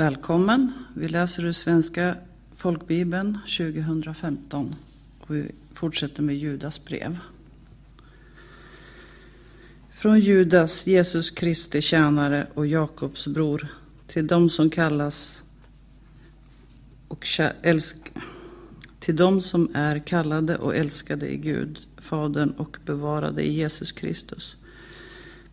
Välkommen! 0.00 0.72
Vi 0.94 1.08
läser 1.08 1.46
ur 1.46 1.52
Svenska 1.52 2.14
folkbibeln 2.54 3.38
2015 3.58 4.74
och 5.20 5.34
vi 5.34 5.50
fortsätter 5.72 6.22
med 6.22 6.36
Judas 6.36 6.84
brev. 6.84 7.18
Från 9.90 10.20
Judas, 10.20 10.86
Jesus 10.86 11.30
Kristi 11.30 11.82
tjänare 11.82 12.46
och 12.54 12.66
Jakobs 12.66 13.26
bror, 13.26 13.66
till 14.06 14.26
dem 14.26 14.50
som 14.50 14.70
kallas 14.70 15.42
och 17.08 17.26
älsk 17.62 17.96
till 19.00 19.16
dem 19.16 19.40
som 19.40 19.70
är 19.74 19.98
kallade 19.98 20.56
och 20.56 20.76
älskade 20.76 21.32
i 21.32 21.36
Gud, 21.36 21.78
Fadern 21.96 22.50
och 22.50 22.76
bevarade 22.84 23.42
i 23.42 23.52
Jesus 23.52 23.92
Kristus. 23.92 24.56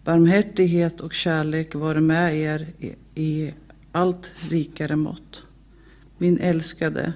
Barmhärtighet 0.03 1.01
och 1.01 1.13
kärlek 1.13 1.75
vare 1.75 2.01
med 2.01 2.35
er 2.35 2.67
i, 2.79 2.95
i 3.21 3.53
allt 3.97 4.31
rikare 4.49 4.95
mått. 4.95 5.43
Min 6.17 6.39
älskade, 6.39 7.13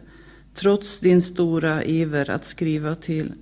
trots 0.56 1.00
din 1.00 1.22
stora 1.22 1.84
iver 1.84 2.30
att 2.30 2.46
skriva 2.46 2.96
till 2.96 3.34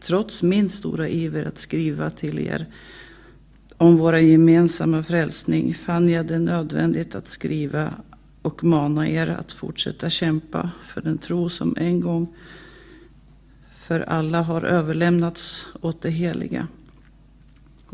trots 0.00 0.42
min 0.42 0.68
stora 0.68 1.08
iver 1.08 1.44
att 1.44 1.58
skriva 1.58 2.10
till 2.10 2.38
er 2.38 2.66
om 3.76 3.96
våra 3.96 4.20
gemensamma 4.20 5.02
frälsning 5.02 5.74
fann 5.74 6.08
jag 6.08 6.26
det 6.26 6.38
nödvändigt 6.38 7.14
att 7.14 7.28
skriva 7.28 7.94
och 8.42 8.64
mana 8.64 9.08
er 9.08 9.26
att 9.26 9.52
fortsätta 9.52 10.10
kämpa 10.10 10.70
för 10.88 11.00
den 11.00 11.18
tro 11.18 11.48
som 11.48 11.74
en 11.78 12.00
gång 12.00 12.34
för 13.76 14.00
alla 14.00 14.42
har 14.42 14.62
överlämnats 14.62 15.66
åt 15.80 16.02
det 16.02 16.10
heliga. 16.10 16.68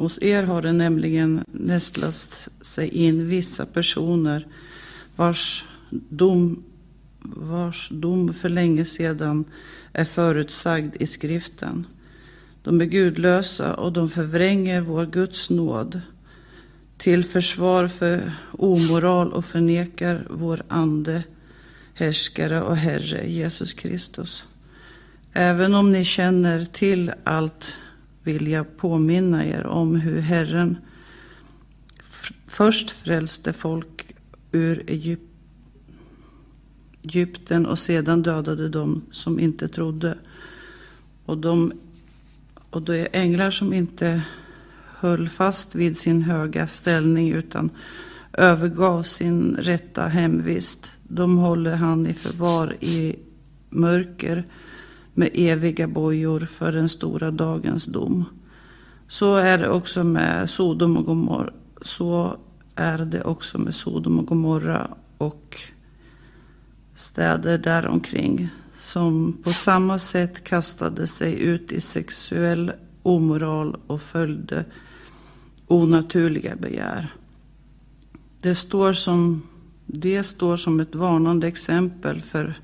Hos 0.00 0.18
er 0.22 0.42
har 0.42 0.62
det 0.62 0.72
nämligen 0.72 1.44
nästlat 1.52 2.48
sig 2.60 2.88
in 2.88 3.28
vissa 3.28 3.66
personer 3.66 4.46
vars 5.16 5.64
dom, 5.90 6.62
vars 7.22 7.88
dom 7.92 8.34
för 8.34 8.48
länge 8.48 8.84
sedan 8.84 9.44
är 9.92 10.04
förutsagd 10.04 10.96
i 10.96 11.06
skriften. 11.06 11.86
De 12.62 12.80
är 12.80 12.84
gudlösa 12.84 13.74
och 13.74 13.92
de 13.92 14.10
förvränger 14.10 14.80
vår 14.80 15.06
Guds 15.06 15.50
nåd 15.50 16.00
till 16.98 17.24
försvar 17.24 17.88
för 17.88 18.32
omoral 18.52 19.32
och 19.32 19.44
förnekar 19.44 20.26
vår 20.30 20.62
ande, 20.68 21.22
härskare 21.94 22.62
och 22.62 22.76
Herre 22.76 23.28
Jesus 23.28 23.72
Kristus. 23.72 24.44
Även 25.32 25.74
om 25.74 25.92
ni 25.92 26.04
känner 26.04 26.64
till 26.64 27.12
allt 27.24 27.74
vill 28.22 28.48
jag 28.48 28.76
påminna 28.76 29.46
er 29.46 29.66
om 29.66 29.96
hur 29.96 30.20
Herren 30.20 30.76
först 32.46 32.90
frälste 32.90 33.52
folk 33.52 34.14
ur 34.52 34.84
Egypten 37.02 37.66
och 37.66 37.78
sedan 37.78 38.22
dödade 38.22 38.68
dem 38.68 39.02
som 39.10 39.40
inte 39.40 39.68
trodde. 39.68 40.18
Och, 41.24 41.38
de, 41.38 41.72
och 42.70 42.82
det 42.82 42.98
är 42.98 43.08
änglar 43.20 43.50
som 43.50 43.72
inte 43.72 44.22
höll 44.86 45.28
fast 45.28 45.74
vid 45.74 45.96
sin 45.96 46.22
höga 46.22 46.66
ställning 46.66 47.30
utan 47.30 47.70
övergav 48.32 49.02
sin 49.02 49.56
rätta 49.56 50.06
hemvist. 50.06 50.92
De 51.02 51.36
håller 51.36 51.74
han 51.74 52.06
i 52.06 52.14
förvar 52.14 52.76
i 52.80 53.16
mörker 53.70 54.44
med 55.20 55.30
eviga 55.34 55.88
bojor 55.88 56.40
för 56.40 56.72
den 56.72 56.88
stora 56.88 57.30
dagens 57.30 57.84
dom. 57.84 58.24
Så 59.08 59.36
är 59.36 59.58
det 59.58 59.68
också 59.68 60.04
med 60.04 60.50
Sodom 60.50 60.96
och 60.96 61.04
Gomorra. 61.04 61.52
Så 61.82 62.36
är 62.74 62.98
det 62.98 63.22
också 63.22 63.58
med 63.58 63.74
Sodom 63.74 64.18
och 64.18 64.26
Gomorra 64.26 64.90
och 65.18 65.56
städer 66.94 67.58
däromkring 67.58 68.48
som 68.78 69.36
på 69.42 69.52
samma 69.52 69.98
sätt 69.98 70.44
kastade 70.44 71.06
sig 71.06 71.40
ut 71.42 71.72
i 71.72 71.80
sexuell 71.80 72.72
omoral 73.02 73.76
och 73.86 74.02
följde 74.02 74.64
onaturliga 75.66 76.56
begär. 76.56 77.14
Det 78.40 78.54
står 78.54 78.92
som, 78.92 79.42
det 79.86 80.24
står 80.24 80.56
som 80.56 80.80
ett 80.80 80.94
varnande 80.94 81.48
exempel 81.48 82.20
för 82.20 82.54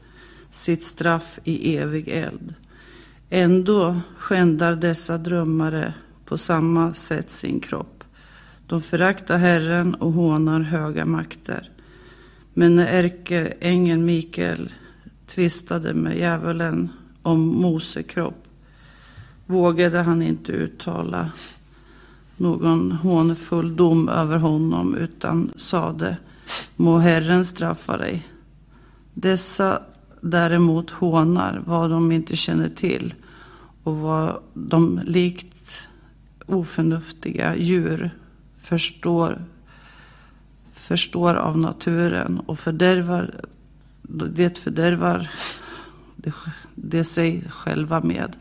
sitt 0.57 0.85
straff 0.85 1.39
i 1.45 1.77
evig 1.77 2.09
eld. 2.09 2.55
Ändå 3.31 4.01
skändar 4.19 4.75
dessa 4.75 5.19
drömmare 5.19 5.95
på 6.25 6.39
samma 6.39 6.95
sätt 6.95 7.31
sin 7.31 7.61
kropp. 7.61 8.05
De 8.67 8.83
föraktar 8.83 9.39
Herren 9.39 9.95
och 9.95 10.13
hånar 10.13 10.61
höga 10.61 11.05
makter. 11.05 11.71
Men 12.55 12.77
när 12.77 12.87
ärkeängeln 12.87 14.05
Mikael 14.05 14.73
tvistade 15.27 15.95
med 15.95 16.19
djävulen 16.19 16.89
om 17.23 17.41
Mose 17.41 18.03
kropp 18.03 18.49
vågade 19.47 19.99
han 19.99 20.23
inte 20.23 20.53
uttala 20.53 21.31
någon 22.37 22.93
hånfull 22.93 23.77
dom 23.77 24.09
över 24.09 24.39
honom 24.39 24.95
utan 24.95 25.53
sade 25.57 26.17
Må 26.77 26.99
Herren 26.99 27.45
straffa 27.45 27.97
dig. 27.97 28.29
Dessa 29.15 29.83
däremot 30.21 30.91
hånar 30.91 31.63
vad 31.67 31.91
de 31.91 32.13
inte 32.13 32.37
känner 32.37 32.69
till 32.69 33.15
och 33.83 33.97
vad 33.97 34.41
de 34.55 35.01
likt 35.05 35.83
oförnuftiga 36.47 37.57
djur 37.57 38.11
förstår, 38.59 39.45
förstår 40.73 41.35
av 41.35 41.59
naturen 41.59 42.41
och 42.41 42.59
fördärvar, 42.59 43.35
det 44.03 44.59
fördärvar 44.59 45.31
det, 46.17 46.33
det 46.75 47.05
sig 47.05 47.45
själva 47.51 48.01
med. 48.01 48.37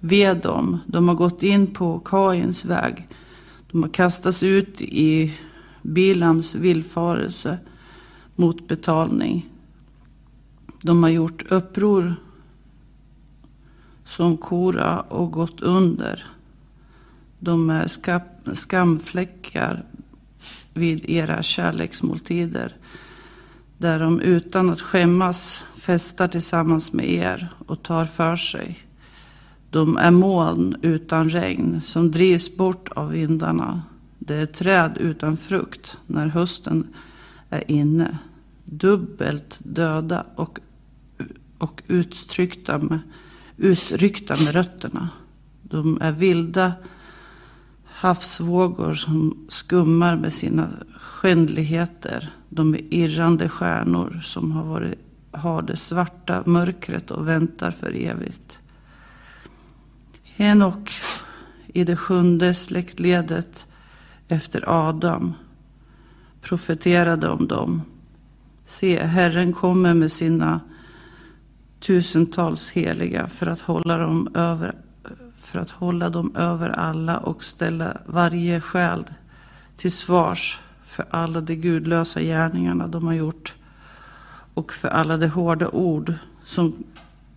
Ve 0.00 0.34
dem, 0.34 0.78
de 0.86 1.08
har 1.08 1.14
gått 1.14 1.42
in 1.42 1.66
på 1.66 1.98
Kains 1.98 2.64
väg. 2.64 3.08
De 3.70 3.82
har 3.82 3.90
kastats 3.90 4.42
ut 4.42 4.80
i 4.80 5.34
Bilams 5.82 6.54
villfarelse 6.54 7.58
mot 8.36 8.68
betalning. 8.68 9.46
De 10.82 11.02
har 11.02 11.10
gjort 11.10 11.52
uppror 11.52 12.14
som 14.04 14.36
Kora 14.36 15.00
och 15.00 15.30
gått 15.30 15.60
under. 15.60 16.26
De 17.38 17.70
är 17.70 17.88
skamfläckar 18.54 19.84
vid 20.74 21.10
era 21.10 21.42
kärleksmåltider 21.42 22.76
där 23.78 24.00
de 24.00 24.20
utan 24.20 24.70
att 24.70 24.80
skämmas 24.80 25.64
festar 25.76 26.28
tillsammans 26.28 26.92
med 26.92 27.10
er 27.10 27.48
och 27.66 27.82
tar 27.82 28.06
för 28.06 28.36
sig. 28.36 28.78
De 29.70 29.96
är 29.96 30.10
moln 30.10 30.76
utan 30.82 31.30
regn 31.30 31.80
som 31.80 32.10
drivs 32.10 32.56
bort 32.56 32.88
av 32.88 33.10
vindarna. 33.10 33.82
Det 34.18 34.34
är 34.34 34.46
träd 34.46 34.96
utan 35.00 35.36
frukt 35.36 35.96
när 36.06 36.26
hösten 36.26 36.86
är 37.50 37.70
inne. 37.70 38.18
Dubbelt 38.64 39.58
döda 39.58 40.24
och 40.34 40.58
och 41.58 41.82
uttryckta 41.86 42.78
med, 42.78 42.98
utryckta 43.56 44.36
med 44.44 44.52
rötterna. 44.52 45.08
De 45.62 45.98
är 46.00 46.12
vilda 46.12 46.72
havsvågor 47.84 48.94
som 48.94 49.46
skummar 49.48 50.16
med 50.16 50.32
sina 50.32 50.68
skändligheter. 50.96 52.32
De 52.48 52.74
är 52.74 52.94
irrande 52.94 53.48
stjärnor 53.48 54.20
som 54.24 54.52
har, 54.52 54.64
varit, 54.64 54.98
har 55.30 55.62
det 55.62 55.76
svarta 55.76 56.42
mörkret 56.46 57.10
och 57.10 57.28
väntar 57.28 57.70
för 57.70 57.96
evigt. 57.96 58.58
Henok 60.22 60.92
i 61.66 61.84
det 61.84 61.96
sjunde 61.96 62.54
släktledet 62.54 63.66
efter 64.28 64.64
Adam 64.66 65.34
profeterade 66.42 67.28
om 67.28 67.46
dem. 67.46 67.82
Se, 68.64 69.04
Herren 69.04 69.52
kommer 69.52 69.94
med 69.94 70.12
sina 70.12 70.60
tusentals 71.80 72.70
heliga 72.70 73.26
för 73.26 73.46
att 73.46 73.60
hålla 73.60 73.98
dem 73.98 74.28
över, 74.34 74.74
för 75.36 75.58
att 75.58 75.70
hålla 75.70 76.10
dem 76.10 76.36
över 76.36 76.68
alla 76.68 77.18
och 77.18 77.44
ställa 77.44 77.96
varje 78.06 78.60
själ 78.60 79.04
till 79.76 79.92
svars 79.92 80.60
för 80.86 81.04
alla 81.10 81.40
de 81.40 81.54
gudlösa 81.56 82.20
gärningarna 82.20 82.88
de 82.88 83.06
har 83.06 83.14
gjort 83.14 83.54
och 84.54 84.72
för 84.72 84.88
alla 84.88 85.16
de 85.16 85.26
hårda 85.26 85.68
ord 85.68 86.14
som, 86.44 86.84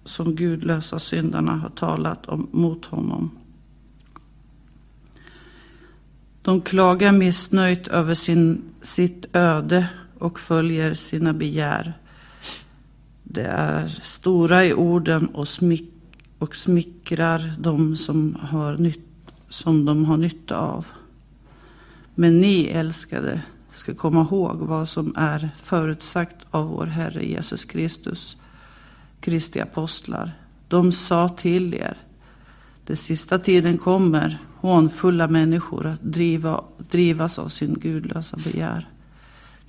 som 0.06 0.36
gudlösa 0.36 1.00
syndarna 1.00 1.52
har 1.52 1.70
talat 1.70 2.26
om, 2.26 2.48
mot 2.52 2.86
honom. 2.86 3.32
De 6.42 6.62
klagar 6.62 7.12
missnöjt 7.12 7.88
över 7.88 8.16
sin, 8.16 8.64
sitt 8.82 9.36
öde 9.36 9.88
och 10.20 10.40
följer 10.40 10.94
sina 10.94 11.34
begär. 11.34 11.94
Det 13.34 13.46
är 13.46 14.00
stora 14.02 14.66
i 14.66 14.74
orden 14.74 15.28
och, 15.28 15.48
smick, 15.48 15.94
och 16.38 16.56
smickrar 16.56 17.54
de 17.60 17.96
som, 17.96 18.38
har 18.42 18.78
nytt, 18.78 19.08
som 19.50 19.86
de 19.86 20.06
har 20.06 20.18
nytta 20.18 20.58
av. 20.58 20.86
Men 22.16 22.42
ni 22.42 22.66
älskade 22.66 23.42
ska 23.70 23.96
komma 23.96 24.22
ihåg 24.22 24.58
vad 24.58 24.90
som 24.90 25.14
är 25.18 25.50
förutsagt 25.62 26.36
av 26.52 26.68
vår 26.68 26.86
Herre 26.86 27.26
Jesus 27.26 27.66
Kristus, 27.66 28.38
Kristi 29.20 29.60
apostlar. 29.60 30.32
De 30.68 30.92
sa 30.92 31.30
till 31.30 31.74
er, 31.74 31.98
Den 32.86 32.98
sista 32.98 33.40
tiden 33.40 33.78
kommer 33.78 34.38
hånfulla 34.56 35.28
människor 35.28 35.86
att 35.86 36.02
driva, 36.02 36.64
drivas 36.78 37.40
av 37.40 37.50
sin 37.50 37.74
gudlösa 37.74 38.38
begär. 38.38 38.90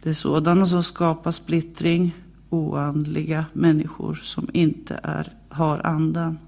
Det 0.03 0.11
är 0.11 0.15
sådana 0.15 0.67
som 0.67 0.82
skapar 0.82 1.31
splittring, 1.31 2.15
oandliga 2.52 3.44
människor 3.52 4.14
som 4.14 4.49
inte 4.52 5.00
är, 5.02 5.32
har 5.49 5.87
andan. 5.87 6.38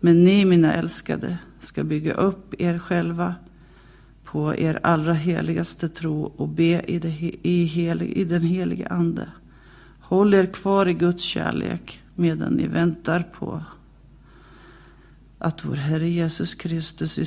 Men 0.00 0.24
ni, 0.24 0.44
mina 0.44 0.74
älskade, 0.74 1.38
ska 1.60 1.84
bygga 1.84 2.14
upp 2.14 2.54
er 2.58 2.78
själva 2.78 3.34
på 4.24 4.54
er 4.56 4.80
allra 4.82 5.12
heligaste 5.12 5.88
tro 5.88 6.22
och 6.36 6.48
be 6.48 6.82
i, 6.86 6.98
det, 6.98 7.32
i, 7.42 7.64
helig, 7.64 8.10
i 8.10 8.24
den 8.24 8.42
heliga 8.42 8.86
Ande. 8.86 9.28
Håll 10.00 10.34
er 10.34 10.46
kvar 10.46 10.88
i 10.88 10.94
Guds 10.94 11.22
kärlek 11.22 12.02
medan 12.14 12.52
ni 12.52 12.66
väntar 12.66 13.24
på 13.38 13.62
att 15.38 15.64
vår 15.64 15.74
Herre 15.74 16.08
Jesus 16.08 16.54
Kristus 16.54 17.18
i 17.18 17.24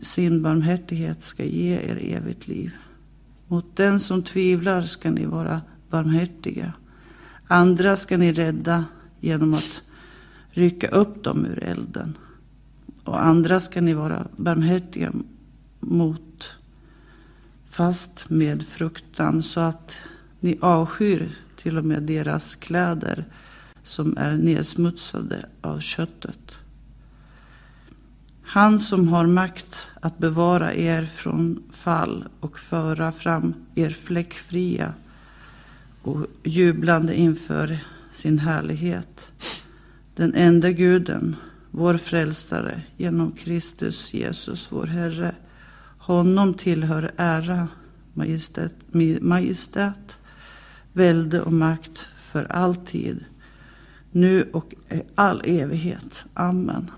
sin 0.00 0.42
barmhärtighet 0.42 1.22
ska 1.22 1.44
ge 1.44 1.74
er 1.74 2.16
evigt 2.16 2.48
liv. 2.48 2.72
Mot 3.46 3.76
den 3.76 4.00
som 4.00 4.22
tvivlar 4.22 4.82
ska 4.82 5.10
ni 5.10 5.26
vara 5.26 5.60
barmhärtiga. 5.90 6.72
Andra 7.50 7.96
ska 7.96 8.16
ni 8.16 8.32
rädda 8.32 8.84
genom 9.20 9.54
att 9.54 9.82
rycka 10.50 10.88
upp 10.88 11.24
dem 11.24 11.46
ur 11.46 11.62
elden. 11.62 12.18
Och 13.04 13.24
andra 13.24 13.60
ska 13.60 13.80
ni 13.80 13.94
vara 13.94 14.26
barmhärtiga 14.36 15.12
mot 15.80 16.50
fast 17.64 18.30
med 18.30 18.66
fruktan 18.66 19.42
så 19.42 19.60
att 19.60 19.96
ni 20.40 20.58
avskyr 20.60 21.36
till 21.56 21.78
och 21.78 21.84
med 21.84 22.02
deras 22.02 22.54
kläder 22.54 23.24
som 23.82 24.16
är 24.16 24.36
nedsmutsade 24.36 25.46
av 25.60 25.80
köttet. 25.80 26.54
Han 28.42 28.80
som 28.80 29.08
har 29.08 29.26
makt 29.26 29.86
att 30.00 30.18
bevara 30.18 30.74
er 30.74 31.04
från 31.04 31.62
fall 31.70 32.28
och 32.40 32.58
föra 32.58 33.12
fram 33.12 33.54
er 33.74 33.90
fläckfria 33.90 34.94
och 36.02 36.26
jublande 36.44 37.16
inför 37.16 37.78
sin 38.12 38.38
härlighet. 38.38 39.32
Den 40.14 40.34
enda 40.34 40.70
guden, 40.70 41.36
vår 41.70 41.94
frälsare, 41.94 42.82
genom 42.96 43.32
Kristus 43.32 44.14
Jesus, 44.14 44.68
vår 44.70 44.86
Herre. 44.86 45.34
Honom 45.98 46.54
tillhör 46.54 47.10
ära, 47.16 47.68
majestät, 48.14 48.72
majestät 49.20 50.18
välde 50.92 51.40
och 51.40 51.52
makt 51.52 52.06
för 52.20 52.44
alltid, 52.44 53.24
nu 54.10 54.48
och 54.52 54.74
all 55.14 55.42
evighet. 55.44 56.24
Amen. 56.34 56.90